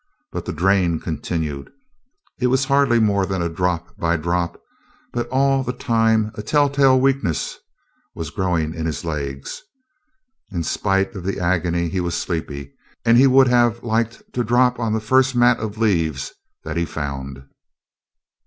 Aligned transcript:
But 0.31 0.45
the 0.45 0.51
drain 0.51 0.99
continued. 0.99 1.71
It 2.39 2.47
was 2.47 2.65
hardly 2.65 2.99
more 2.99 3.23
than 3.23 3.43
drop 3.53 3.95
by 3.99 4.17
drop, 4.17 4.59
but 5.13 5.27
all 5.29 5.61
the 5.61 5.73
time 5.73 6.31
a 6.33 6.41
telltale 6.41 6.99
weakness 6.99 7.59
was 8.15 8.31
growing 8.31 8.73
in 8.73 8.87
his 8.87 9.05
legs. 9.05 9.61
In 10.51 10.63
spite 10.63 11.13
of 11.15 11.23
the 11.23 11.39
agony 11.39 11.87
he 11.87 11.99
was 11.99 12.15
sleepy, 12.17 12.73
and 13.05 13.15
he 13.15 13.27
would 13.27 13.49
have 13.49 13.83
liked 13.83 14.23
to 14.33 14.43
drop 14.43 14.79
on 14.79 14.91
the 14.93 14.99
first 14.99 15.35
mat 15.35 15.59
of 15.59 15.77
leaves 15.77 16.33
that 16.63 16.77
he 16.77 16.85
found. 16.85 17.45